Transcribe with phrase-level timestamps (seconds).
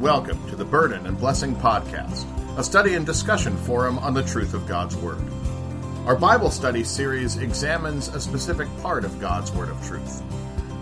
[0.00, 2.26] Welcome to the Burden and Blessing Podcast,
[2.58, 5.24] a study and discussion forum on the truth of God's Word.
[6.04, 10.22] Our Bible study series examines a specific part of God's Word of truth.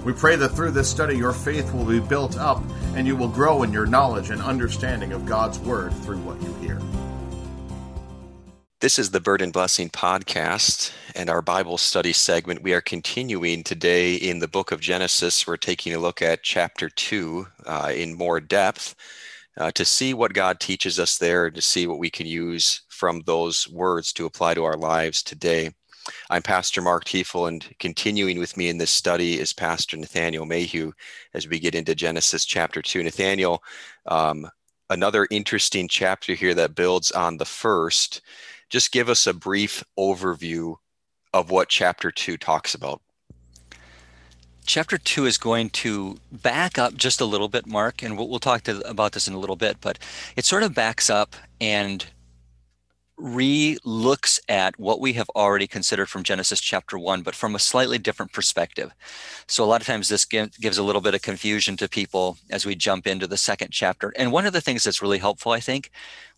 [0.04, 2.60] We pray that through this study your faith will be built up
[2.96, 6.52] and you will grow in your knowledge and understanding of God's Word through what you
[6.54, 6.82] hear.
[8.80, 12.62] This is the Burden and Blessing Podcast and our Bible study segment.
[12.62, 15.46] We are continuing today in the book of Genesis.
[15.46, 18.96] We're taking a look at chapter 2 uh, in more depth
[19.56, 22.82] uh, to see what God teaches us there, and to see what we can use
[22.88, 25.70] from those words to apply to our lives today.
[26.30, 30.92] I'm Pastor Mark Tiefel, and continuing with me in this study is Pastor Nathaniel Mayhew
[31.32, 33.04] as we get into Genesis chapter 2.
[33.04, 33.62] Nathaniel,
[34.06, 34.48] um,
[34.90, 38.20] another interesting chapter here that builds on the first
[38.70, 40.74] just give us a brief overview
[41.34, 43.02] of what chapter two talks about.
[44.66, 48.38] Chapter two is going to back up just a little bit, Mark, and we'll, we'll
[48.38, 49.98] talk to, about this in a little bit, but
[50.36, 52.06] it sort of backs up and
[53.16, 57.98] re-looks at what we have already considered from Genesis chapter 1 but from a slightly
[57.98, 58.92] different perspective.
[59.46, 62.66] So a lot of times this gives a little bit of confusion to people as
[62.66, 64.12] we jump into the second chapter.
[64.16, 65.90] And one of the things that's really helpful I think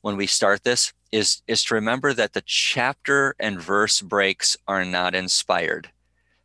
[0.03, 4.85] when we start this is is to remember that the chapter and verse breaks are
[4.85, 5.91] not inspired.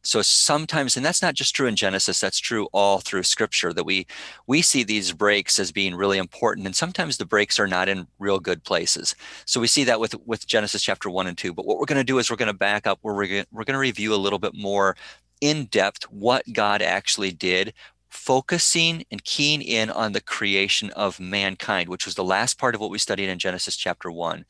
[0.04, 3.86] So sometimes, and that's not just true in Genesis, that's true all through scripture, that
[3.86, 4.08] we
[4.48, 6.66] we see these breaks as being really important.
[6.66, 9.16] And sometimes the breaks are not in real good places.
[9.46, 11.54] So we see that with with Genesis chapter one and two.
[11.54, 13.46] But what we're going to do is we're going to back up where we're going
[13.52, 14.96] we're going to review a little bit more
[15.40, 17.74] in depth what God actually did
[18.12, 22.82] focusing and keying in on the creation of mankind, which was the last part of
[22.82, 24.46] what we studied in Genesis chapter 1.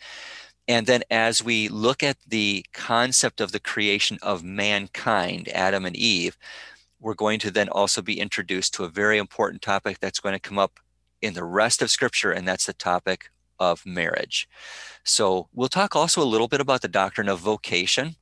[0.68, 5.96] And then as we look at the concept of the creation of mankind, Adam and
[5.96, 6.38] Eve,
[7.00, 10.40] we're going to then also be introduced to a very important topic that's going to
[10.40, 10.80] come up
[11.22, 14.48] in the rest of Scripture, and that's the topic of marriage.
[15.04, 18.16] So we'll talk also a little bit about the doctrine of vocation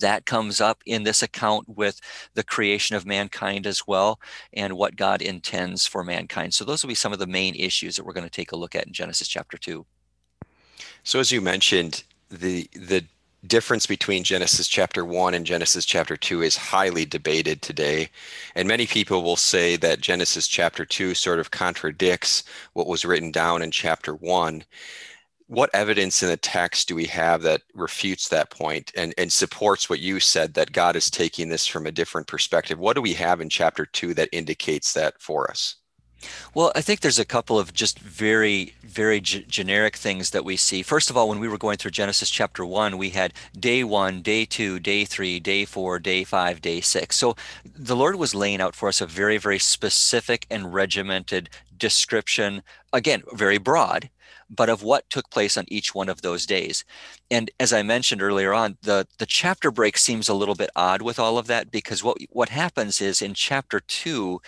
[0.00, 2.00] that comes up in this account with
[2.34, 4.20] the creation of mankind as well
[4.52, 6.54] and what God intends for mankind.
[6.54, 8.56] So, those will be some of the main issues that we're going to take a
[8.56, 9.84] look at in Genesis chapter 2.
[11.04, 13.04] So, as you mentioned, the, the
[13.46, 18.08] difference between Genesis chapter 1 and Genesis chapter 2 is highly debated today.
[18.54, 22.44] And many people will say that Genesis chapter 2 sort of contradicts
[22.74, 24.64] what was written down in chapter 1
[25.52, 29.90] what evidence in the text do we have that refutes that point and, and supports
[29.90, 32.78] what you said that God is taking this from a different perspective?
[32.78, 35.76] What do we have in chapter two that indicates that for us?
[36.54, 40.56] Well, I think there's a couple of just very, very g- generic things that we
[40.56, 40.82] see.
[40.82, 44.22] First of all, when we were going through Genesis chapter one, we had day one,
[44.22, 47.16] day two, day three, day four, day five, day six.
[47.16, 52.62] So the Lord was laying out for us a very, very specific and regimented description,
[52.92, 54.08] again, very broad,
[54.48, 56.84] but of what took place on each one of those days.
[57.30, 61.02] And as I mentioned earlier on, the, the chapter break seems a little bit odd
[61.02, 64.40] with all of that because what, what happens is in chapter two,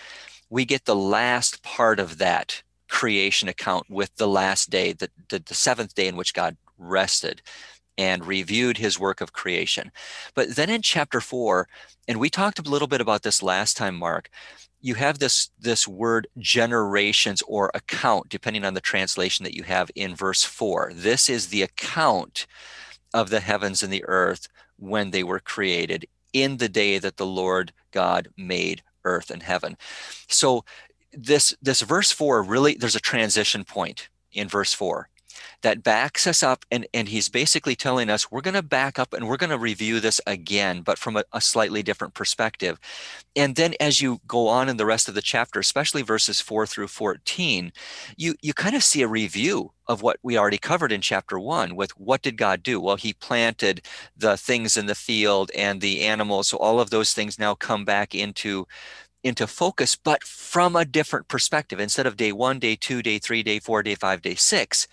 [0.49, 5.39] we get the last part of that creation account with the last day, the, the,
[5.39, 7.41] the seventh day in which God rested
[7.97, 9.91] and reviewed his work of creation.
[10.33, 11.67] But then in chapter four,
[12.07, 14.29] and we talked a little bit about this last time, Mark,
[14.85, 19.89] you have this this word generations or account depending on the translation that you have
[19.95, 22.45] in verse 4 this is the account
[23.11, 24.47] of the heavens and the earth
[24.77, 29.77] when they were created in the day that the lord god made earth and heaven.
[30.27, 30.65] So
[31.13, 35.09] this this verse 4 really there's a transition point in verse 4
[35.65, 39.13] that backs us up and, and he's basically telling us we're going to back up
[39.13, 42.79] and we're going to review this again but from a, a, slightly different perspective.
[43.35, 46.67] And then as you go on in the rest of the chapter especially verses 4
[46.67, 47.73] through 14
[48.15, 51.75] you you kind of see a review of what we already covered in chapter 1
[51.75, 52.79] with what did god do?
[52.79, 53.81] Well he planted
[54.15, 56.49] the things in the field and the animals.
[56.49, 58.67] So all of those things now come back into
[59.25, 61.79] into focus, but from a different perspective.
[61.79, 64.87] Instead of day one, day two, day three, day four, day five, day six,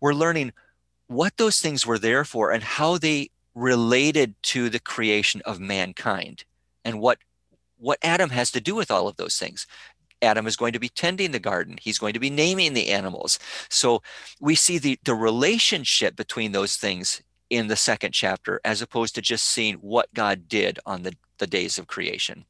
[0.00, 0.52] we're learning
[1.06, 6.44] what those things were there for and how they related to the creation of mankind
[6.84, 7.18] and what
[7.76, 9.66] what Adam has to do with all of those things.
[10.22, 11.76] Adam is going to be tending the garden.
[11.82, 13.38] He's going to be naming the animals.
[13.68, 14.02] So
[14.40, 17.20] we see the, the relationship between those things
[17.50, 21.46] in the second chapter, as opposed to just seeing what God did on the, the
[21.46, 22.46] days of creation.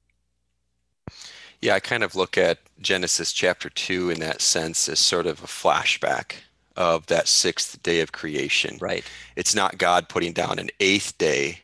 [1.64, 5.42] Yeah, I kind of look at Genesis chapter 2 in that sense as sort of
[5.42, 6.34] a flashback
[6.76, 8.76] of that sixth day of creation.
[8.82, 9.02] Right.
[9.34, 11.60] It's not God putting down an eighth day,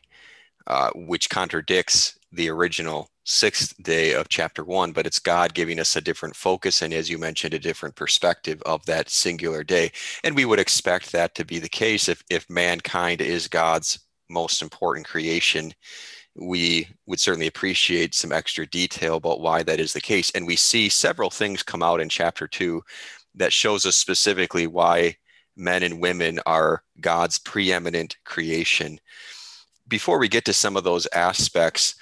[0.65, 5.95] uh, which contradicts the original sixth day of chapter one, but it's God giving us
[5.95, 9.91] a different focus and, as you mentioned, a different perspective of that singular day.
[10.23, 13.99] And we would expect that to be the case if, if mankind is God's
[14.31, 15.75] most important creation.
[16.35, 20.31] We would certainly appreciate some extra detail about why that is the case.
[20.31, 22.83] And we see several things come out in chapter two
[23.35, 25.17] that shows us specifically why
[25.55, 28.99] men and women are God's preeminent creation.
[29.87, 31.95] Before we get to some of those aspects,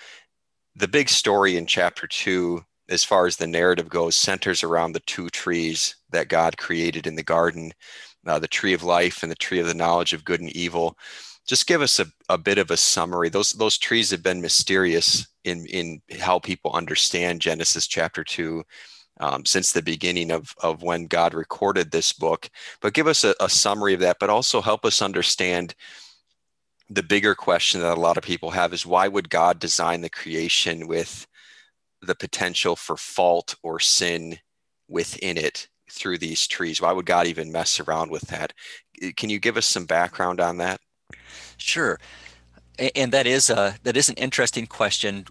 [0.76, 5.00] the big story in chapter two, as far as the narrative goes, centers around the
[5.02, 7.74] two trees that God created in the garden
[8.28, 10.98] uh, the tree of life and the tree of the knowledge of good and evil.
[11.50, 13.28] Just give us a, a bit of a summary.
[13.28, 18.64] Those, those trees have been mysterious in, in how people understand Genesis chapter 2
[19.20, 22.48] um, since the beginning of, of when God recorded this book.
[22.82, 25.74] But give us a, a summary of that, but also help us understand
[26.88, 30.10] the bigger question that a lot of people have is why would God design the
[30.12, 31.26] creation with
[32.04, 34.38] the potential for fault or sin
[34.88, 36.80] within it through these trees?
[36.80, 38.54] Why would God even mess around with that?
[39.18, 40.80] Can you give us some background on that?
[41.58, 42.00] Sure.
[42.96, 45.26] And that is a that is an interesting question.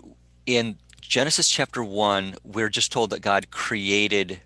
[0.46, 4.40] In Genesis chapter 1, we're just told that God created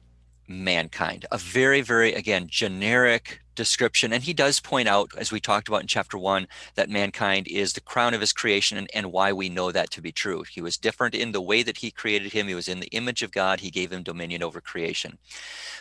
[0.47, 1.27] mankind.
[1.33, 4.13] A very, very, again, generic description.
[4.13, 7.73] And he does point out, as we talked about in chapter one, that mankind is
[7.73, 10.45] the crown of his creation and, and why we know that to be true.
[10.51, 13.23] He was different in the way that he created him, he was in the image
[13.23, 15.19] of God, he gave him dominion over creation.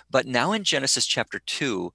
[0.09, 1.93] But now in Genesis chapter two,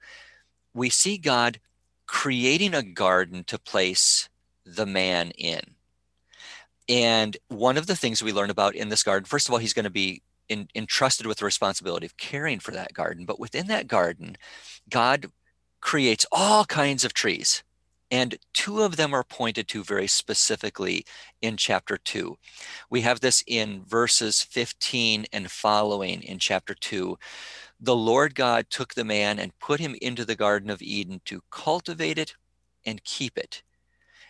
[0.73, 1.61] we see God
[2.07, 4.29] creating a garden to place
[4.65, 5.61] the man in.
[6.89, 9.75] And one of the things we learn about in this garden, first of all, he's
[9.75, 13.25] going to be in, entrusted with the responsibility of caring for that garden.
[13.25, 14.37] But within that garden,
[14.89, 15.27] God
[15.81, 17.63] creates all kinds of trees.
[18.11, 21.05] And two of them are pointed to very specifically
[21.43, 22.39] in chapter 2.
[22.89, 27.19] We have this in verses 15 and following in chapter 2.
[27.79, 31.43] The Lord God took the man and put him into the Garden of Eden to
[31.51, 32.35] cultivate it
[32.87, 33.63] and keep it.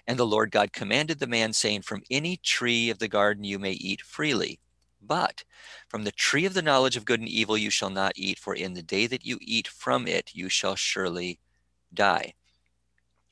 [0.07, 3.59] And the Lord God commanded the man, saying, From any tree of the garden you
[3.59, 4.61] may eat freely,
[5.01, 5.45] but
[5.89, 8.55] from the tree of the knowledge of good and evil you shall not eat, for
[8.55, 11.39] in the day that you eat from it, you shall surely
[11.93, 12.35] die.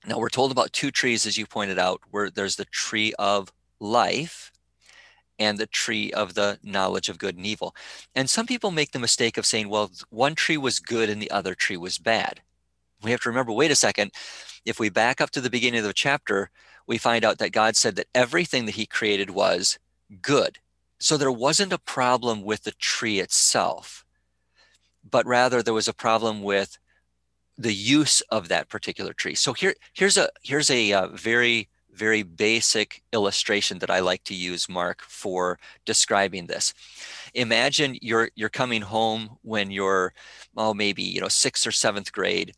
[0.07, 3.53] Now, we're told about two trees, as you pointed out, where there's the tree of
[3.81, 4.53] life
[5.39, 7.75] and the tree of the knowledge of good and evil.
[8.15, 11.31] And some people make the mistake of saying, well, one tree was good and the
[11.31, 12.41] other tree was bad.
[13.03, 14.13] We have to remember wait a second.
[14.65, 16.51] If we back up to the beginning of the chapter,
[16.87, 19.79] we find out that God said that everything that he created was
[20.23, 20.59] good.
[20.99, 24.05] So there wasn't a problem with the tree itself,
[25.09, 26.79] but rather there was a problem with
[27.59, 29.35] the use of that particular tree.
[29.35, 34.35] So here, here's a here's a uh, very very basic illustration that I like to
[34.35, 36.75] use, Mark, for describing this.
[37.35, 40.13] Imagine you're you're coming home when you're
[40.57, 42.55] oh maybe you know sixth or seventh grade,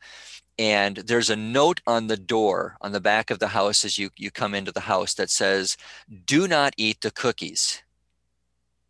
[0.58, 4.10] and there's a note on the door on the back of the house as you
[4.16, 5.76] you come into the house that says,
[6.24, 7.82] "Do not eat the cookies."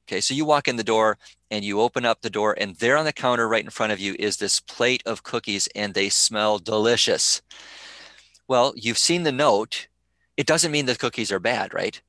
[0.08, 1.18] Okay, so you walk in the door
[1.50, 3.98] and you open up the door, and there on the counter right in front of
[3.98, 7.42] you is this plate of cookies, and they smell delicious.
[8.48, 9.88] Well, you've seen the note.
[10.36, 12.00] It doesn't mean the cookies are bad, right?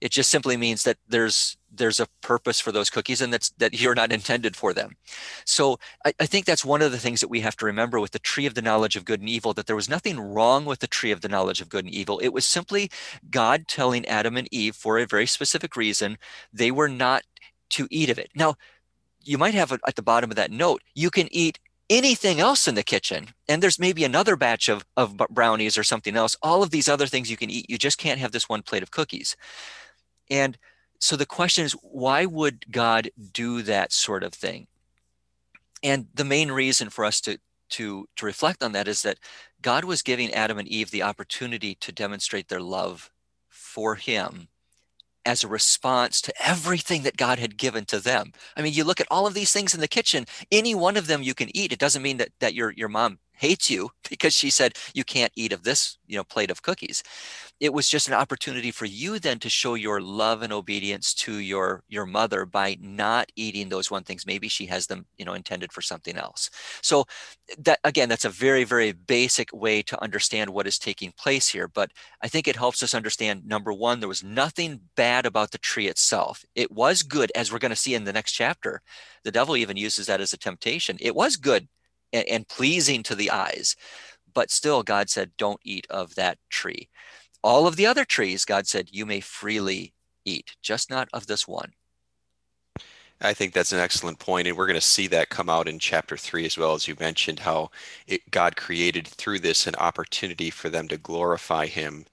[0.00, 3.80] It just simply means that there's there's a purpose for those cookies and that's that
[3.80, 4.96] you're not intended for them.
[5.44, 8.12] So I, I think that's one of the things that we have to remember with
[8.12, 10.80] the tree of the knowledge of good and evil, that there was nothing wrong with
[10.80, 12.18] the tree of the knowledge of good and evil.
[12.18, 12.90] It was simply
[13.30, 16.18] God telling Adam and Eve for a very specific reason
[16.52, 17.22] they were not
[17.70, 18.30] to eat of it.
[18.34, 18.56] Now,
[19.22, 22.74] you might have at the bottom of that note, you can eat anything else in
[22.74, 26.70] the kitchen and there's maybe another batch of, of brownies or something else all of
[26.70, 29.36] these other things you can eat you just can't have this one plate of cookies.
[30.28, 30.58] And
[30.98, 34.66] so the question is why would god do that sort of thing?
[35.82, 37.38] And the main reason for us to
[37.70, 39.18] to to reflect on that is that
[39.62, 43.10] god was giving adam and eve the opportunity to demonstrate their love
[43.48, 44.48] for him
[45.26, 48.32] as a response to everything that God had given to them.
[48.56, 51.08] I mean, you look at all of these things in the kitchen, any one of
[51.08, 51.72] them you can eat.
[51.72, 55.32] It doesn't mean that, that your, your mom hates you because she said you can't
[55.36, 57.02] eat of this you know plate of cookies.
[57.58, 61.38] It was just an opportunity for you then to show your love and obedience to
[61.38, 64.26] your your mother by not eating those one things.
[64.26, 66.50] Maybe she has them you know intended for something else.
[66.82, 67.04] So
[67.58, 71.68] that again that's a very very basic way to understand what is taking place here
[71.68, 75.58] but i think it helps us understand number one there was nothing bad about the
[75.58, 76.44] tree itself.
[76.54, 78.82] It was good as we're going to see in the next chapter.
[79.24, 80.96] The devil even uses that as a temptation.
[81.00, 81.68] It was good
[82.12, 83.76] and, and pleasing to the eyes
[84.34, 86.88] but still god said don't eat of that tree
[87.46, 89.94] all of the other trees, God said, you may freely
[90.24, 91.74] eat, just not of this one.
[93.20, 95.78] I think that's an excellent point, and we're going to see that come out in
[95.78, 97.70] chapter three as well as you mentioned how
[98.08, 102.04] it, God created through this an opportunity for them to glorify Him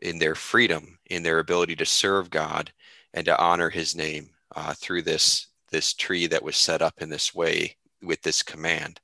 [0.00, 2.72] in their freedom, in their ability to serve God
[3.12, 7.10] and to honor His name uh, through this this tree that was set up in
[7.10, 9.00] this way with this command.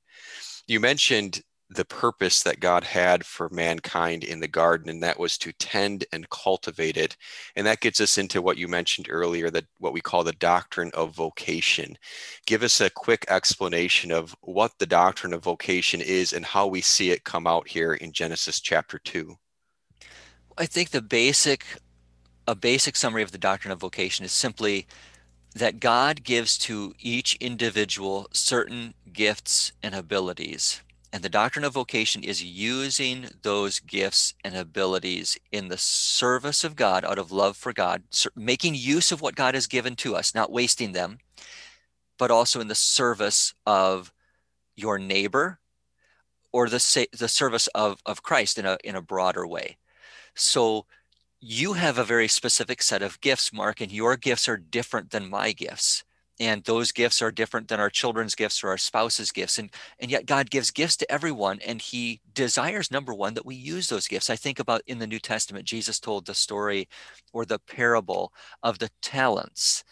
[0.67, 5.37] You mentioned the purpose that God had for mankind in the garden, and that was
[5.39, 7.17] to tend and cultivate it.
[7.55, 10.91] And that gets us into what you mentioned earlier, that what we call the doctrine
[10.93, 11.97] of vocation.
[12.45, 16.81] Give us a quick explanation of what the doctrine of vocation is and how we
[16.81, 19.35] see it come out here in Genesis chapter 2.
[20.57, 21.65] I think the basic
[22.47, 24.85] a basic summary of the doctrine of vocation is simply
[25.55, 30.81] that God gives to each individual certain gifts and abilities
[31.15, 36.75] and the doctrine of vocation is using those gifts and abilities in the service of
[36.75, 38.03] God out of love for God,
[38.35, 41.19] making use of what God has given to us, not wasting them,
[42.17, 44.11] but also in the service of
[44.75, 45.59] your neighbor
[46.51, 49.77] or the, the service of, of Christ in a, in a broader way.
[50.33, 50.85] So
[51.47, 55.29] you have a very specific set of gifts, Mark, and your gifts are different than
[55.29, 56.03] my gifts.
[56.39, 59.59] And those gifts are different than our children's gifts or our spouse's gifts.
[59.59, 63.53] And and yet god gives gifts to everyone and he desires number one that we
[63.55, 64.31] use those gifts.
[64.31, 66.89] I think about in the new testament jesus told the story
[67.31, 68.33] or the parable
[68.63, 69.83] of the talents.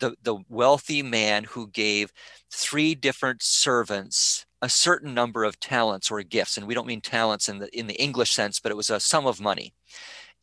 [0.00, 2.12] The the wealthy man who gave
[2.50, 6.56] three different servants a certain number of talents or gifts.
[6.56, 9.00] And we don't mean talents in the in the english sense but it was a
[9.00, 9.72] sum of money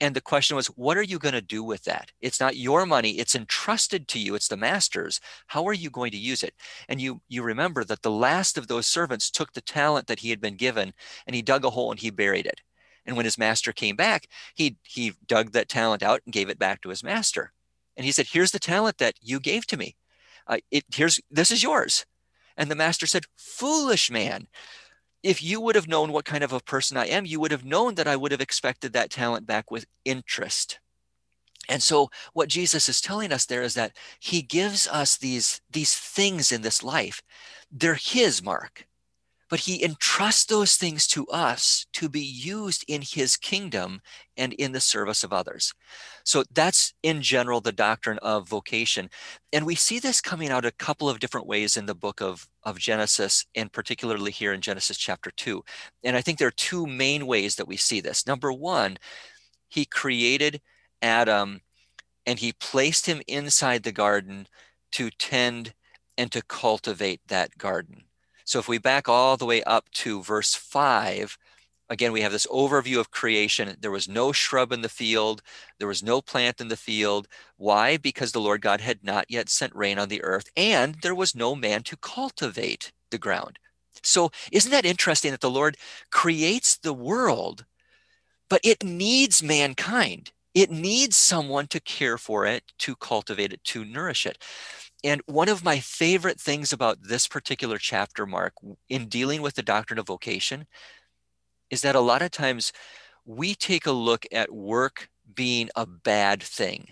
[0.01, 2.11] and the question was, what are you going to do with that?
[2.19, 5.21] It's not your money, it's entrusted to you, it's the master's.
[5.47, 6.53] How are you going to use it?
[6.89, 10.29] And you you remember that the last of those servants took the talent that he
[10.29, 10.93] had been given
[11.25, 12.61] and he dug a hole and he buried it.
[13.05, 16.59] And when his master came back, he he dug that talent out and gave it
[16.59, 17.53] back to his master.
[17.95, 19.95] And he said, "Here's the talent that you gave to me.
[20.47, 22.05] Uh, it here's this is yours."
[22.57, 24.47] And the master said, "Foolish man,
[25.25, 27.65] if you would have known what kind of a person I am, you would have
[27.65, 30.79] known that I would have expected that talent back with interest.
[31.67, 35.95] And so what Jesus is telling us there is that he gives us these, these
[35.95, 37.23] things in this life.
[37.71, 38.85] They're his mark
[39.49, 44.01] but he entrusts those things to us to be used in his kingdom
[44.37, 45.73] and in the service of others.
[46.23, 49.09] So that's in general the doctrine of vocation.
[49.53, 52.47] And we see this coming out a couple of different ways in the book of,
[52.63, 55.63] of Genesis, and particularly here in Genesis chapter 2.
[56.03, 58.25] And I think there are two main ways that we see this.
[58.25, 58.97] Number one,
[59.69, 60.61] he created
[61.01, 61.61] Adam
[62.25, 64.47] and he placed him inside the garden
[64.93, 65.73] to tend
[66.17, 68.04] and to cultivate that garden.
[68.45, 71.37] So if we back all the way up to verse 5,
[71.89, 73.75] again, we have this overview of creation.
[73.79, 75.41] There was no shrub in the field,
[75.79, 77.27] there was no plant in the field.
[77.57, 77.97] Why?
[77.97, 81.35] Because the Lord God had not yet sent rain on the earth, and there was
[81.35, 83.57] no man to cultivate the ground.
[84.03, 85.77] So, isn't that interesting that the Lord
[86.11, 87.65] creates the world,
[88.49, 90.31] but it needs mankind?
[90.53, 94.37] It needs someone to care for it, to cultivate it, to nourish it.
[95.05, 98.53] And one of my favorite things about this particular chapter, Mark,
[98.89, 100.65] in dealing with the doctrine of vocation,
[101.69, 102.73] is that a lot of times
[103.23, 106.87] we take a look at work being a bad thing.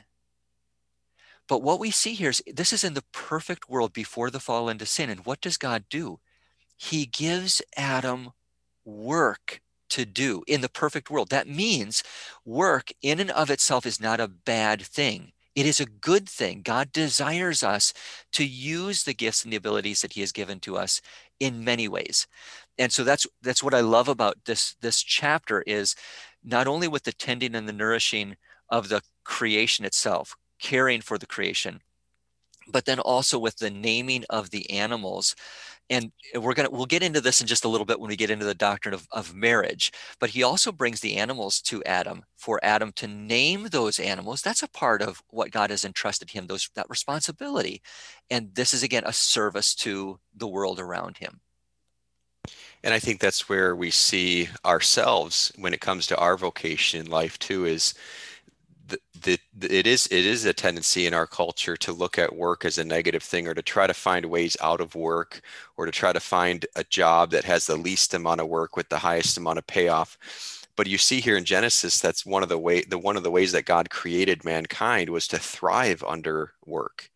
[1.47, 4.69] But what we see here is this is in the perfect world before the fall
[4.69, 5.09] into sin.
[5.09, 6.19] And what does God do?
[6.77, 8.33] He gives Adam
[8.85, 11.31] work to do in the perfect world.
[11.31, 12.03] That means
[12.45, 15.31] work in and of itself is not a bad thing.
[15.55, 16.61] It is a good thing.
[16.63, 17.93] God desires us
[18.33, 20.99] to use the gifts and the abilities that He has given to us
[21.39, 22.27] in many ways.
[22.77, 25.95] And so that's that's what I love about this this chapter is
[26.43, 28.35] not only with the tending and the nourishing
[28.69, 31.81] of the creation itself, caring for the creation,
[32.67, 35.35] but then also with the naming of the animals
[35.93, 36.11] and
[36.43, 38.45] we're gonna we'll get into this in just a little bit when we get into
[38.45, 42.91] the doctrine of, of marriage but he also brings the animals to adam for adam
[42.91, 44.41] to name those animals.
[44.41, 47.81] That's a part of what god has entrusted him those that responsibility.
[48.29, 51.39] And this is again a service to the world around him.
[52.83, 57.09] And i think that's where we see ourselves when it comes to our vocation in
[57.09, 57.93] life too is
[58.87, 62.65] the, the, it is it is a tendency in our culture to look at work
[62.65, 65.41] as a negative thing or to try to find ways out of work
[65.77, 68.89] or to try to find a job that has the least amount of work with
[68.89, 70.17] the highest amount of payoff.
[70.75, 73.31] But you see here in genesis that's one of the way the one of the
[73.31, 77.09] ways that god created mankind was to thrive under work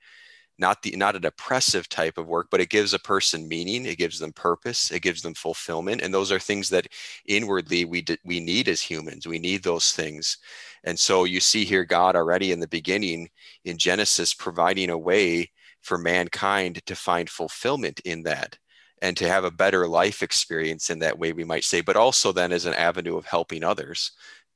[0.59, 3.97] not the not an oppressive type of work but it gives a person meaning it
[3.97, 6.87] gives them purpose it gives them fulfillment and those are things that
[7.25, 10.37] inwardly we we need as humans we need those things.
[10.83, 13.29] And so you see here god already in the beginning
[13.65, 18.57] in genesis providing a way for mankind to find fulfillment in that
[19.01, 22.31] and to have a better life experience in that way, we might say, but also
[22.31, 24.11] then as an avenue of helping others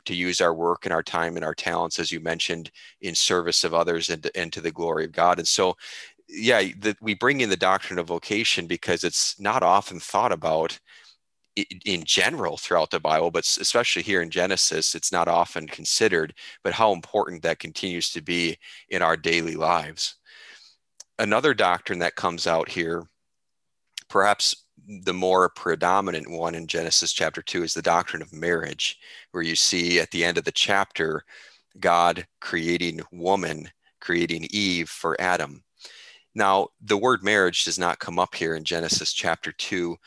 [0.06, 3.64] to use our work and our time and our talents, as you mentioned, in service
[3.64, 5.38] of others and, and to the glory of God.
[5.38, 5.76] And so,
[6.28, 10.80] yeah, the, we bring in the doctrine of vocation because it's not often thought about
[11.86, 16.74] in general throughout the Bible, but especially here in Genesis, it's not often considered, but
[16.74, 18.58] how important that continues to be
[18.90, 20.16] in our daily lives.
[21.20, 23.04] Another doctrine that comes out here,
[24.10, 29.00] perhaps the more predominant one in Genesis chapter 2 is the doctrine of marriage,
[29.32, 31.24] where you see at the end of the chapter
[31.80, 35.64] God creating woman, creating Eve for Adam.
[36.34, 39.98] Now, the word marriage does not come up here in Genesis chapter 2.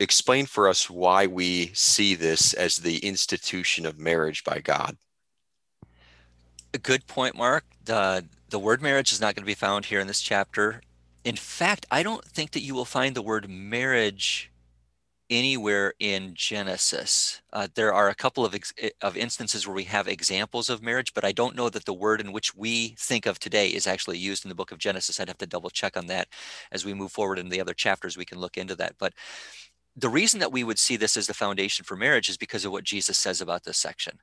[0.00, 4.96] Explain for us why we see this as the institution of marriage by God.
[6.72, 7.64] A good point, Mark.
[7.84, 10.82] The, the word marriage is not going to be found here in this chapter
[11.24, 14.50] in fact, I don't think that you will find the word marriage
[15.30, 17.40] anywhere in Genesis.
[17.52, 20.82] Uh, there are a couple of, ex- eh, of instances where we have examples of
[20.82, 23.86] marriage, but I don't know that the word in which we think of today is
[23.86, 25.18] actually used in the book of Genesis.
[25.18, 26.28] I'd have to double check on that
[26.70, 28.18] as we move forward in the other chapters.
[28.18, 28.94] We can look into that.
[28.98, 29.14] But
[29.96, 32.72] the reason that we would see this as the foundation for marriage is because of
[32.72, 34.18] what Jesus says about this section.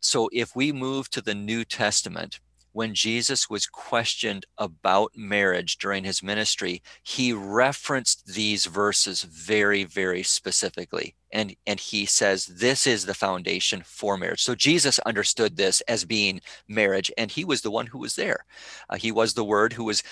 [0.00, 2.38] So if we move to the New Testament,
[2.78, 10.22] when Jesus was questioned about marriage during his ministry, he referenced these verses very, very
[10.22, 11.16] specifically.
[11.32, 14.44] And, and he says, This is the foundation for marriage.
[14.44, 18.44] So Jesus understood this as being marriage, and he was the one who was there.
[18.88, 20.04] Uh, he was the word who was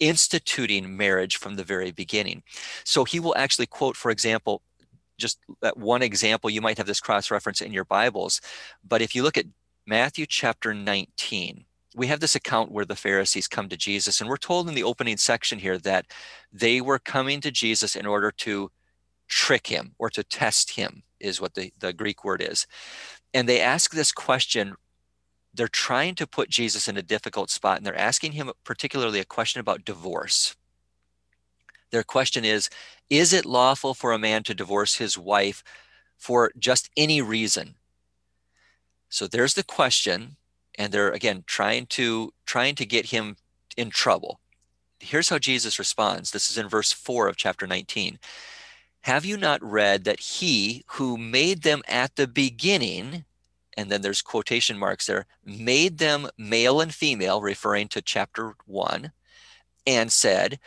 [0.00, 2.42] instituting marriage from the very beginning.
[2.84, 4.62] So he will actually quote, for example,
[5.18, 8.40] just that one example, you might have this cross reference in your Bibles,
[8.82, 9.44] but if you look at
[9.86, 11.66] Matthew chapter 19,
[11.98, 14.84] we have this account where the Pharisees come to Jesus, and we're told in the
[14.84, 16.06] opening section here that
[16.52, 18.70] they were coming to Jesus in order to
[19.26, 22.66] trick him or to test him, is what the, the Greek word is.
[23.34, 24.76] And they ask this question.
[25.52, 29.24] They're trying to put Jesus in a difficult spot, and they're asking him particularly a
[29.24, 30.54] question about divorce.
[31.90, 32.70] Their question is
[33.10, 35.64] Is it lawful for a man to divorce his wife
[36.16, 37.74] for just any reason?
[39.08, 40.36] So there's the question
[40.78, 43.36] and they're again trying to trying to get him
[43.76, 44.40] in trouble.
[45.00, 46.30] Here's how jesus responds.
[46.30, 48.18] This is in verse 4 of chapter 19
[49.02, 53.24] have you not read that he who made them at the beginning
[53.76, 59.12] and then there's quotation marks there made them male and female referring to chapter 1
[59.86, 60.58] and said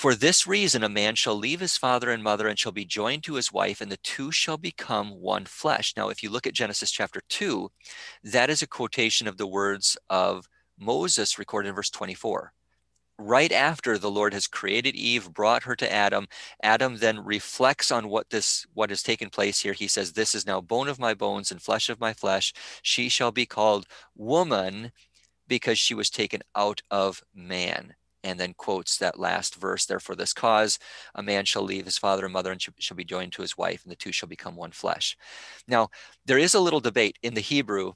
[0.00, 3.22] for this reason, a man shall leave his father and mother and shall be joined
[3.24, 5.92] to his wife, and the two shall become one flesh.
[5.94, 7.70] Now, if you look at Genesis chapter 2,
[8.24, 12.54] that is a quotation of the words of Moses recorded in verse 24.
[13.18, 16.28] Right after the Lord has created Eve, brought her to Adam,
[16.62, 19.74] Adam then reflects on what this what has taken place here.
[19.74, 22.54] He says, This is now bone of my bones and flesh of my flesh.
[22.80, 23.84] She shall be called
[24.16, 24.92] woman
[25.46, 30.14] because she was taken out of man and then quotes that last verse there for
[30.14, 30.78] this cause
[31.14, 33.82] a man shall leave his father and mother and shall be joined to his wife
[33.82, 35.16] and the two shall become one flesh.
[35.66, 35.88] Now
[36.26, 37.94] there is a little debate in the hebrew.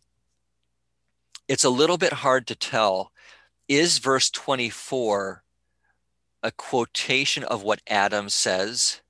[1.49, 3.13] It's a little bit hard to tell
[3.69, 5.43] is verse 24
[6.43, 9.01] a quotation of what adam says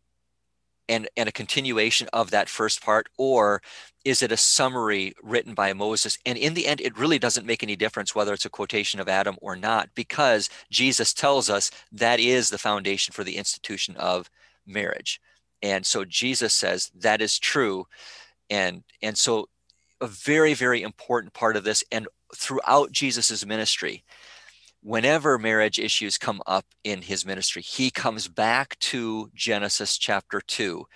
[0.89, 3.63] and, and a continuation of that first part, or
[4.05, 6.19] is it a summary written by Moses?
[6.27, 9.09] And in the end, it really doesn't make any difference whether it's a quotation of
[9.09, 14.29] Adam or not, because Jesus tells us that is the foundation for the institution of
[14.67, 15.21] marriage.
[15.63, 17.87] And so Jesus says that is true.
[18.51, 19.49] And, and so
[20.01, 24.05] a very, very important part of this, and throughout Jesus's ministry,
[24.85, 30.87] whenever marriage issues come up in his ministry, he comes back to Genesis chapter 2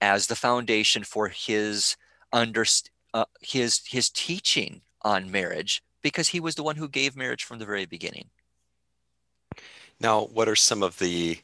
[0.00, 1.96] as the foundation for his
[2.32, 2.66] under,
[3.14, 7.58] uh, his his teaching on marriage because he was the one who gave marriage from
[7.58, 8.28] the very beginning.
[10.00, 11.38] Now, what are some of the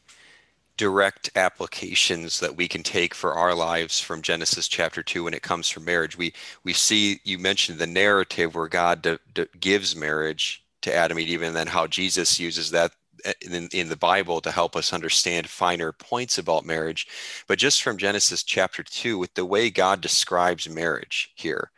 [0.77, 5.43] direct applications that we can take for our lives from Genesis chapter 2 when it
[5.43, 6.19] comes to marriage?
[6.19, 6.35] We
[6.65, 9.21] we see you mentioned the narrative where God
[9.61, 12.93] gives marriage to Adam and Eve, and then how Jesus uses that
[13.41, 17.07] in, in the Bible to help us understand finer points about marriage.
[17.47, 21.71] But just from Genesis chapter 2, with the way God describes marriage here,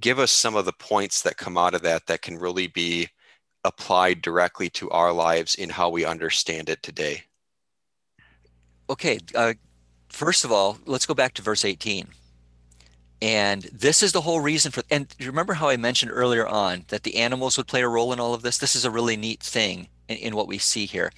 [0.00, 3.08] give us some of the points that come out of that that can really be
[3.64, 7.22] applied directly to our lives in how we understand it today.
[8.90, 9.54] Okay, uh,
[10.08, 12.08] first of all, let's go back to verse 18.
[13.20, 17.02] And this is the whole reason for, and remember how I mentioned earlier on that
[17.02, 18.58] the animals would play a role in all of this?
[18.58, 21.12] This is a really neat thing in, in what we see here.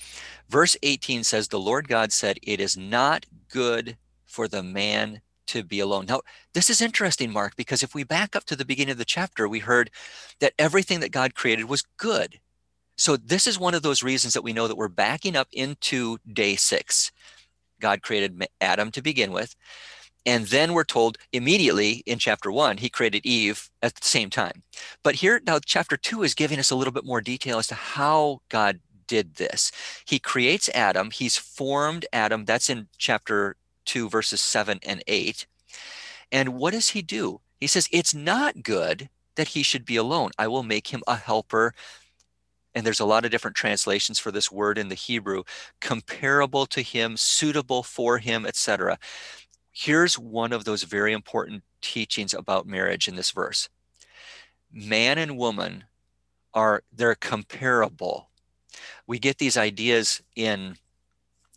[0.48, 5.62] Verse 18 says, The Lord God said, It is not good for the man to
[5.62, 6.06] be alone.
[6.06, 6.20] Now,
[6.54, 9.48] this is interesting, Mark, because if we back up to the beginning of the chapter,
[9.48, 9.90] we heard
[10.38, 12.38] that everything that God created was good.
[12.96, 16.18] So, this is one of those reasons that we know that we're backing up into
[16.30, 17.12] day six.
[17.80, 19.56] God created Adam to begin with.
[20.26, 24.62] And then we're told immediately in chapter one, he created Eve at the same time.
[25.02, 27.74] But here now, chapter two is giving us a little bit more detail as to
[27.74, 29.72] how God did this.
[30.04, 32.44] He creates Adam, he's formed Adam.
[32.44, 33.56] That's in chapter
[33.86, 35.46] 2, verses 7 and 8.
[36.30, 37.40] And what does he do?
[37.58, 40.30] He says, It's not good that he should be alone.
[40.38, 41.74] I will make him a helper.
[42.72, 45.42] And there's a lot of different translations for this word in the Hebrew
[45.80, 48.96] comparable to him, suitable for him, etc.
[49.80, 53.70] Here's one of those very important teachings about marriage in this verse
[54.70, 55.84] man and woman
[56.52, 58.28] are they're comparable
[59.06, 60.76] we get these ideas in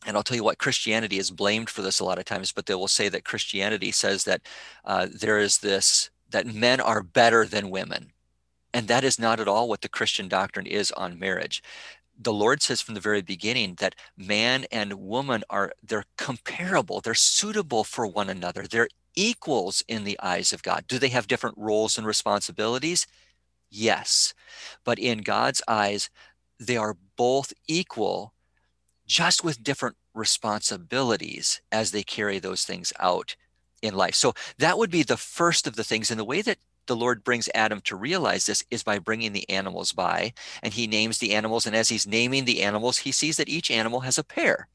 [0.06, 2.66] and I'll tell you what, Christianity is blamed for this a lot of times, but
[2.66, 4.42] they will say that Christianity says that
[4.84, 8.12] uh, there is this, that men are better than women.
[8.74, 11.64] And that is not at all what the Christian doctrine is on marriage.
[12.20, 17.14] The Lord says from the very beginning that man and woman are, they're comparable, they're
[17.14, 20.86] suitable for one another, they're equals in the eyes of God.
[20.88, 23.08] Do they have different roles and responsibilities?
[23.70, 24.34] Yes.
[24.84, 26.10] But in God's eyes,
[26.60, 28.34] they are both equal
[29.06, 33.36] just with different responsibilities as they carry those things out
[33.82, 34.16] in life.
[34.16, 36.10] So that would be the first of the things.
[36.10, 39.50] And the way that the Lord brings Adam to realize this is by bringing the
[39.50, 41.66] animals by, and he names the animals.
[41.66, 44.68] And as he's naming the animals, he sees that each animal has a pair.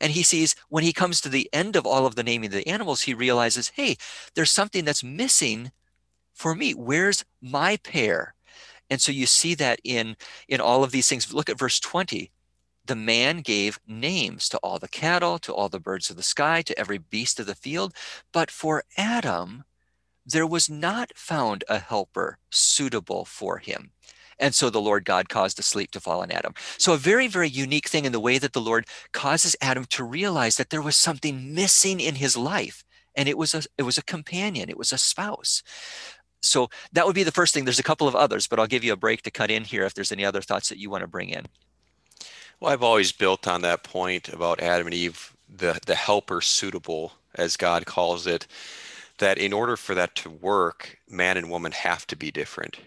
[0.00, 2.52] And he sees when he comes to the end of all of the naming of
[2.52, 3.96] the animals, he realizes, hey,
[4.34, 5.72] there's something that's missing
[6.34, 6.72] for me.
[6.72, 8.34] Where's my pair?
[8.90, 10.16] And so you see that in
[10.48, 11.32] in all of these things.
[11.32, 12.30] Look at verse 20
[12.88, 16.62] the man gave names to all the cattle, to all the birds of the sky,
[16.62, 17.94] to every beast of the field.
[18.32, 19.64] But for Adam,
[20.28, 23.90] there was not found a helper suitable for him.
[24.38, 26.54] And so the Lord God caused a sleep to fall on Adam.
[26.76, 30.04] So, a very, very unique thing in the way that the Lord causes Adam to
[30.04, 32.84] realize that there was something missing in his life.
[33.16, 35.62] And it was a it was a companion, it was a spouse.
[36.40, 37.64] So that would be the first thing.
[37.64, 39.84] There's a couple of others, but I'll give you a break to cut in here
[39.84, 41.46] if there's any other thoughts that you want to bring in.
[42.60, 47.14] Well, I've always built on that point about Adam and Eve, the the helper suitable,
[47.34, 48.46] as God calls it,
[49.18, 52.78] that in order for that to work, man and woman have to be different.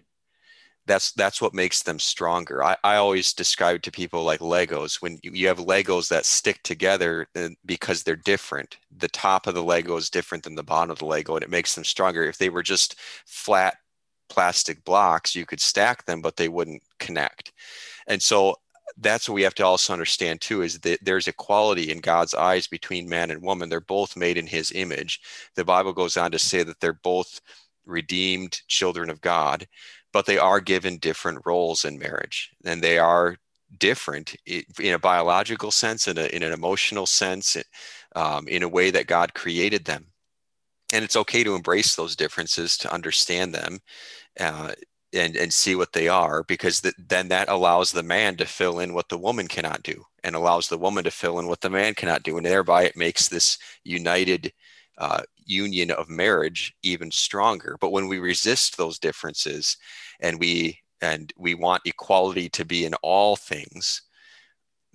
[0.87, 2.63] That's that's what makes them stronger.
[2.63, 5.01] I, I always describe to people like Legos.
[5.01, 7.27] When you, you have Legos that stick together
[7.65, 11.05] because they're different, the top of the Lego is different than the bottom of the
[11.05, 12.23] Lego, and it makes them stronger.
[12.23, 13.75] If they were just flat
[14.27, 17.51] plastic blocks, you could stack them, but they wouldn't connect.
[18.07, 18.55] And so
[18.97, 22.67] that's what we have to also understand too is that there's equality in God's eyes
[22.67, 23.69] between man and woman.
[23.69, 25.21] They're both made in his image.
[25.55, 27.41] The Bible goes on to say that they're both
[27.85, 29.67] redeemed children of God,
[30.13, 33.37] but they are given different roles in marriage and they are
[33.77, 37.57] different in a biological sense, in, a, in an emotional sense,
[38.15, 40.05] um, in a way that God created them.
[40.93, 43.79] And it's okay to embrace those differences, to understand them,
[44.39, 44.73] uh,
[45.13, 48.79] and and see what they are because th- then that allows the man to fill
[48.79, 51.69] in what the woman cannot do and allows the woman to fill in what the
[51.69, 54.53] man cannot do and thereby it makes this united
[54.97, 57.77] uh, union of marriage even stronger.
[57.79, 59.77] But when we resist those differences
[60.19, 64.03] and we and we want equality to be in all things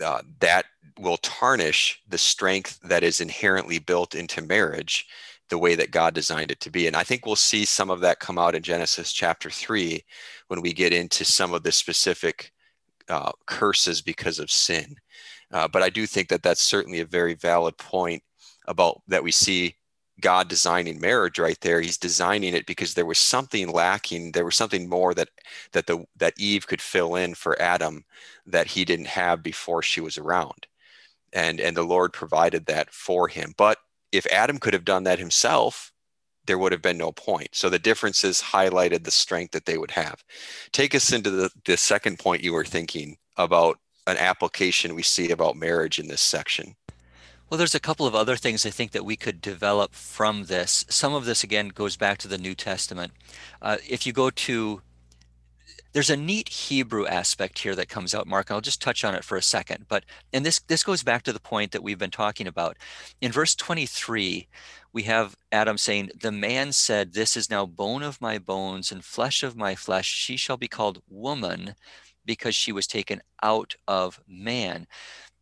[0.04, 0.66] uh, that
[0.98, 5.06] will tarnish the strength that is inherently built into marriage
[5.48, 6.86] the way that God designed it to be.
[6.86, 10.04] And I think we'll see some of that come out in Genesis chapter three
[10.48, 12.52] when we get into some of the specific
[13.08, 14.96] uh, curses because of sin.
[15.52, 18.22] Uh, but I do think that that's certainly a very valid point
[18.66, 19.76] about that we see
[20.20, 21.80] God designing marriage right there.
[21.80, 24.32] He's designing it because there was something lacking.
[24.32, 25.28] There was something more that
[25.72, 28.04] that the that Eve could fill in for Adam
[28.46, 30.66] that he didn't have before she was around.
[31.32, 33.54] And and the Lord provided that for him.
[33.56, 33.78] But
[34.12, 35.92] if Adam could have done that himself,
[36.46, 37.48] there would have been no point.
[37.52, 40.22] So the differences highlighted the strength that they would have.
[40.72, 45.30] Take us into the, the second point you were thinking about an application we see
[45.30, 46.76] about marriage in this section.
[47.48, 50.84] Well, there's a couple of other things I think that we could develop from this.
[50.88, 53.12] Some of this, again, goes back to the New Testament.
[53.62, 54.82] Uh, if you go to
[55.96, 58.50] there's a neat Hebrew aspect here that comes out, Mark.
[58.50, 59.86] I'll just touch on it for a second.
[59.88, 62.76] But and this this goes back to the point that we've been talking about.
[63.22, 64.46] In verse 23,
[64.92, 69.02] we have Adam saying, The man said, This is now bone of my bones and
[69.02, 70.06] flesh of my flesh.
[70.06, 71.74] She shall be called woman
[72.26, 74.86] because she was taken out of man.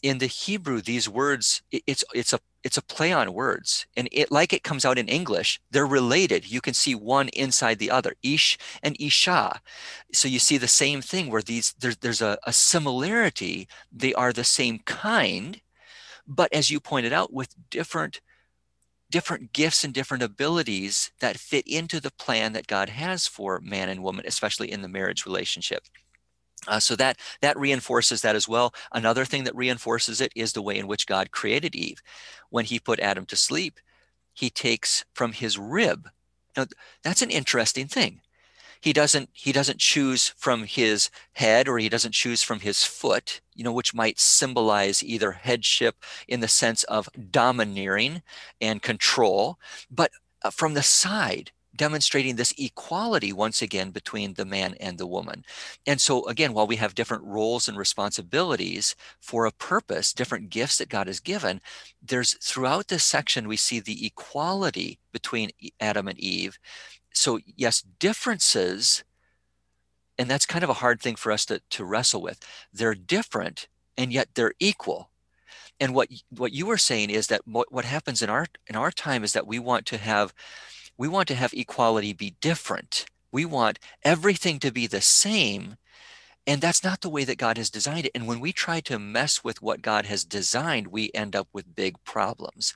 [0.04, 3.86] In the Hebrew, these words, it's it's a it's a play on words.
[3.96, 6.50] And it like it comes out in English, they're related.
[6.50, 9.62] You can see one inside the other, ish and isha.
[10.12, 13.66] So you see the same thing where these there's there's a, a similarity.
[13.90, 15.62] They are the same kind,
[16.26, 18.20] but as you pointed out, with different
[19.10, 23.88] different gifts and different abilities that fit into the plan that God has for man
[23.88, 25.84] and woman, especially in the marriage relationship.
[26.66, 28.74] Uh, so that that reinforces that as well.
[28.92, 32.02] Another thing that reinforces it is the way in which God created Eve.
[32.50, 33.80] When He put Adam to sleep,
[34.32, 36.08] He takes from his rib.
[36.56, 36.66] Now,
[37.02, 38.20] that's an interesting thing
[38.84, 43.40] he doesn't he doesn't choose from his head or he doesn't choose from his foot
[43.54, 45.96] you know which might symbolize either headship
[46.28, 48.22] in the sense of domineering
[48.60, 49.58] and control
[49.90, 50.10] but
[50.42, 55.44] uh, from the side demonstrating this equality once again between the man and the woman.
[55.86, 60.78] And so, again, while we have different roles and responsibilities for a purpose, different gifts
[60.78, 61.60] that God has given,
[62.02, 66.58] there's throughout this section, we see the equality between Adam and Eve
[67.14, 69.04] so yes, differences,
[70.18, 72.40] and that's kind of a hard thing for us to, to wrestle with.
[72.72, 75.10] They're different and yet they're equal.
[75.80, 78.90] And what what you were saying is that what, what happens in our in our
[78.90, 80.34] time is that we want to have
[80.96, 83.06] we want to have equality be different.
[83.32, 85.76] We want everything to be the same.
[86.46, 88.12] And that's not the way that God has designed it.
[88.14, 91.74] And when we try to mess with what God has designed, we end up with
[91.74, 92.74] big problems.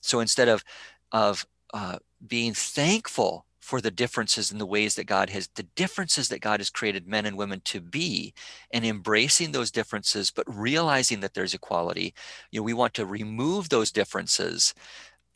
[0.00, 0.64] So instead of
[1.10, 6.28] of uh, being thankful for the differences in the ways that God has, the differences
[6.28, 8.32] that God has created men and women to be,
[8.70, 12.14] and embracing those differences, but realizing that there's equality.
[12.50, 14.74] You know, we want to remove those differences,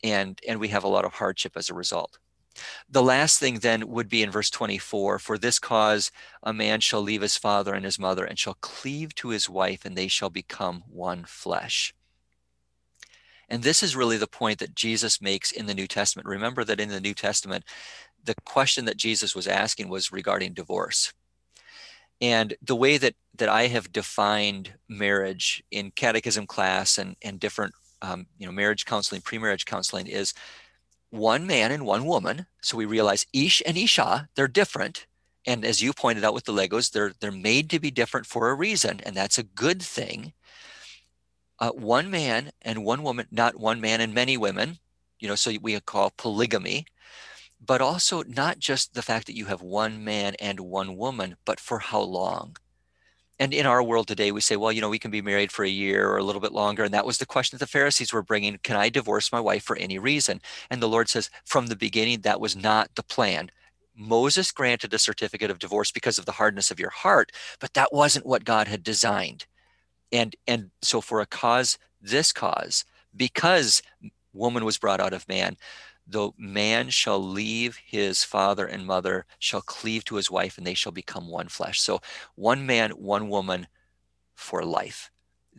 [0.02, 2.18] and and we have a lot of hardship as a result.
[2.88, 6.10] The last thing then would be in verse 24 For this cause
[6.42, 9.84] a man shall leave his father and his mother and shall cleave to his wife,
[9.84, 11.94] and they shall become one flesh.
[13.48, 16.26] And this is really the point that Jesus makes in the New Testament.
[16.26, 17.64] Remember that in the New Testament,
[18.24, 21.12] the question that Jesus was asking was regarding divorce.
[22.20, 27.74] And the way that that I have defined marriage in catechism class and and different
[28.02, 30.34] um, you know marriage counseling, pre-marriage counseling is
[31.10, 32.46] one man and one woman.
[32.62, 35.06] So we realize ish and isha they're different,
[35.46, 38.50] and as you pointed out with the Legos, they're they're made to be different for
[38.50, 40.32] a reason, and that's a good thing.
[41.58, 44.78] Uh, one man and one woman, not one man and many women.
[45.20, 46.86] You know, so we call polygamy
[47.64, 51.60] but also not just the fact that you have one man and one woman, but
[51.60, 52.56] for how long.
[53.42, 55.64] And in our world today, we say, well, you know, we can be married for
[55.64, 56.84] a year or a little bit longer.
[56.84, 59.64] And that was the question that the Pharisees were bringing Can I divorce my wife
[59.64, 60.40] for any reason?
[60.70, 63.50] And the Lord says, from the beginning, that was not the plan.
[63.96, 67.92] Moses granted a certificate of divorce because of the hardness of your heart, but that
[67.92, 69.46] wasn't what God had designed.
[70.12, 72.84] And, and so, for a cause, this cause,
[73.16, 73.82] because
[74.32, 75.56] woman was brought out of man,
[76.12, 80.74] the man shall leave his father and mother, shall cleave to his wife, and they
[80.74, 81.80] shall become one flesh.
[81.80, 82.00] So,
[82.34, 83.66] one man, one woman
[84.34, 85.10] for life.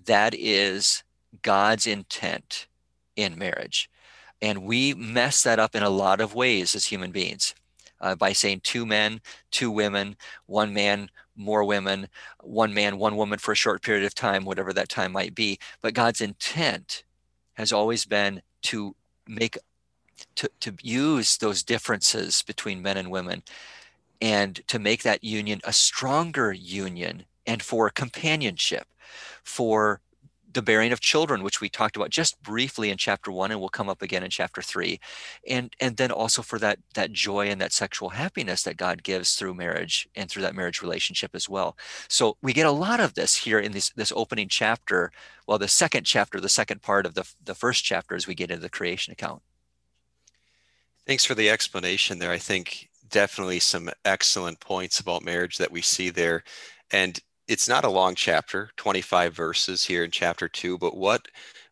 [0.06, 1.04] That is
[1.42, 2.68] God's intent
[3.16, 3.90] in marriage.
[4.42, 7.56] And we mess that up in a lot of ways as human beings
[8.02, 12.08] uh, by saying two men, two women, one man, more women,
[12.42, 15.58] one man, one woman for a short period of time, whatever that time might be.
[15.82, 17.04] But God's intent
[17.54, 18.96] has always been to
[19.28, 19.58] make
[20.36, 23.44] to, to use those differences between men and women
[24.22, 28.88] and to make that union a stronger union and for companionship,
[29.44, 30.00] for
[30.54, 33.70] the bearing of children, which we talked about just briefly in chapter one and will
[33.70, 35.00] come up again in chapter three.
[35.50, 39.36] And and then also for that that joy and that sexual happiness that God gives
[39.36, 41.76] through marriage and through that marriage relationship as well.
[42.08, 45.12] So we get a lot of this here in this this opening chapter.
[45.48, 48.52] Well, the second chapter, the second part of the, the first chapter as we get
[48.52, 49.42] into the creation account.
[51.06, 52.32] Thanks for the explanation there.
[52.32, 56.44] I think definitely some excellent points about marriage that we see there.
[56.92, 61.28] And it's not a long chapter, 25 verses here in chapter two, but what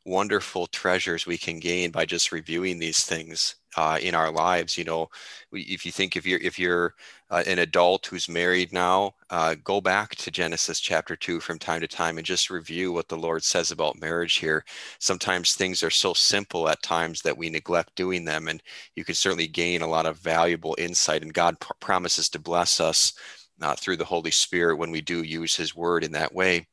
[0.05, 4.77] wonderful treasures we can gain by just reviewing these things uh, in our lives.
[4.77, 5.09] You know,
[5.51, 6.95] if you think if you're if you're
[7.29, 11.81] uh, an adult who's married now, uh, go back to Genesis chapter two from time
[11.81, 14.65] to time and just review what the Lord says about marriage here.
[14.99, 18.61] Sometimes things are so simple at times that we neglect doing them, and
[18.95, 21.21] you can certainly gain a lot of valuable insight.
[21.21, 23.13] And God pr- promises to bless us
[23.61, 26.67] uh, through the Holy Spirit when we do use His Word in that way.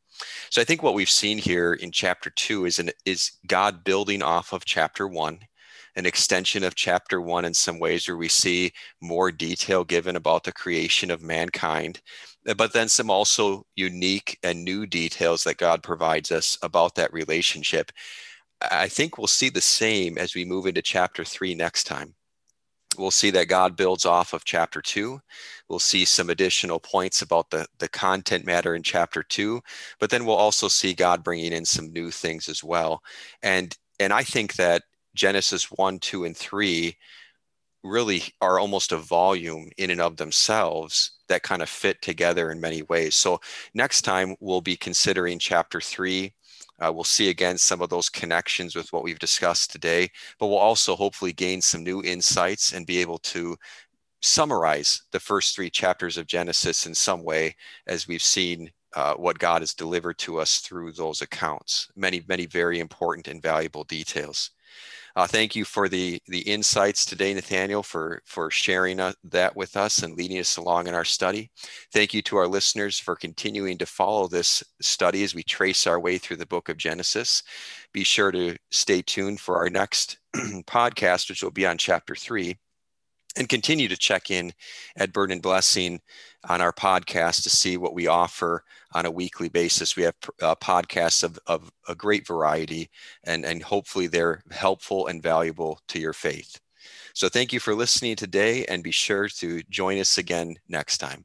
[0.50, 4.22] So I think what we've seen here in chapter two is an, is God building
[4.22, 5.40] off of chapter one
[5.96, 10.44] an extension of chapter one in some ways, where we see more detail given about
[10.44, 12.00] the creation of mankind,
[12.56, 17.90] but then some also unique and new details that God provides us about that relationship.
[18.70, 22.14] I think we'll see the same as we move into chapter three next time.
[22.98, 25.20] We'll see that God builds off of chapter two.
[25.68, 29.60] We'll see some additional points about the, the content matter in chapter two,
[30.00, 33.02] but then we'll also see God bringing in some new things as well.
[33.42, 34.82] And and I think that
[35.14, 36.96] Genesis 1, 2, and 3
[37.84, 42.60] really are almost a volume in and of themselves that kind of fit together in
[42.60, 43.14] many ways.
[43.14, 43.40] So
[43.74, 46.32] next time we'll be considering chapter 3.
[46.80, 50.58] Uh, we'll see again some of those connections with what we've discussed today, but we'll
[50.58, 53.56] also hopefully gain some new insights and be able to
[54.20, 57.54] summarize the first three chapters of Genesis in some way
[57.86, 61.88] as we've seen uh, what God has delivered to us through those accounts.
[61.94, 64.50] Many, many very important and valuable details.
[65.18, 69.76] Uh, thank you for the the insights today, Nathaniel, for for sharing uh, that with
[69.76, 71.50] us and leading us along in our study.
[71.92, 75.98] Thank you to our listeners for continuing to follow this study as we trace our
[75.98, 77.42] way through the book of Genesis.
[77.92, 82.56] Be sure to stay tuned for our next podcast, which will be on chapter three
[83.38, 84.52] and continue to check in
[84.96, 86.00] at Burden and Blessing
[86.48, 89.96] on our podcast to see what we offer on a weekly basis.
[89.96, 92.90] We have uh, podcasts of, of a great variety,
[93.24, 96.60] and, and hopefully they're helpful and valuable to your faith.
[97.14, 101.24] So thank you for listening today, and be sure to join us again next time.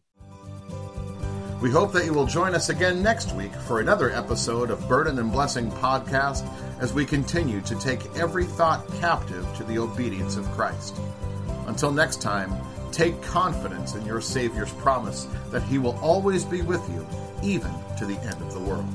[1.61, 5.17] We hope that you will join us again next week for another episode of Burden
[5.17, 6.45] and Blessing podcast
[6.79, 10.99] as we continue to take every thought captive to the obedience of Christ.
[11.67, 12.53] Until next time,
[12.91, 17.05] take confidence in your Savior's promise that He will always be with you,
[17.41, 18.85] even to the end of the world.